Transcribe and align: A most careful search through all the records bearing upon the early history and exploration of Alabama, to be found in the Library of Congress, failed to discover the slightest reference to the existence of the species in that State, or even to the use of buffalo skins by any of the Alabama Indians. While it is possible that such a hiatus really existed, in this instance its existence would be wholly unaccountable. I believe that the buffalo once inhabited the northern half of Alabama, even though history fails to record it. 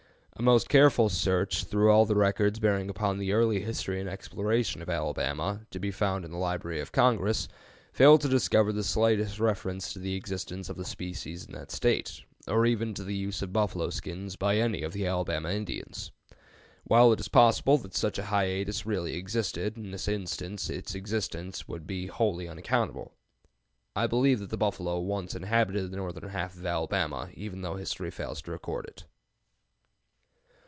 A 0.37 0.43
most 0.43 0.69
careful 0.69 1.07
search 1.07 1.65
through 1.65 1.91
all 1.91 2.03
the 2.07 2.15
records 2.15 2.57
bearing 2.57 2.89
upon 2.89 3.19
the 3.19 3.31
early 3.31 3.59
history 3.59 3.99
and 3.99 4.09
exploration 4.09 4.81
of 4.81 4.89
Alabama, 4.89 5.67
to 5.69 5.77
be 5.79 5.91
found 5.91 6.25
in 6.25 6.31
the 6.31 6.37
Library 6.37 6.79
of 6.79 6.91
Congress, 6.91 7.47
failed 7.93 8.21
to 8.21 8.27
discover 8.27 8.73
the 8.73 8.83
slightest 8.83 9.39
reference 9.39 9.93
to 9.93 9.99
the 9.99 10.15
existence 10.15 10.67
of 10.67 10.77
the 10.77 10.85
species 10.85 11.45
in 11.45 11.53
that 11.53 11.69
State, 11.69 12.23
or 12.47 12.65
even 12.65 12.95
to 12.95 13.03
the 13.03 13.13
use 13.13 13.43
of 13.43 13.53
buffalo 13.53 13.91
skins 13.91 14.35
by 14.35 14.57
any 14.57 14.81
of 14.81 14.93
the 14.93 15.05
Alabama 15.05 15.51
Indians. 15.51 16.11
While 16.85 17.11
it 17.13 17.19
is 17.19 17.27
possible 17.27 17.77
that 17.77 17.93
such 17.93 18.17
a 18.17 18.23
hiatus 18.23 18.83
really 18.83 19.13
existed, 19.15 19.77
in 19.77 19.91
this 19.91 20.07
instance 20.07 20.71
its 20.71 20.95
existence 20.95 21.67
would 21.67 21.85
be 21.85 22.07
wholly 22.07 22.47
unaccountable. 22.47 23.13
I 23.95 24.07
believe 24.07 24.39
that 24.39 24.49
the 24.49 24.57
buffalo 24.57 24.97
once 25.01 25.35
inhabited 25.35 25.91
the 25.91 25.97
northern 25.97 26.29
half 26.31 26.55
of 26.55 26.65
Alabama, 26.65 27.29
even 27.35 27.61
though 27.61 27.75
history 27.75 28.09
fails 28.09 28.41
to 28.43 28.51
record 28.51 28.85
it. 28.85 29.03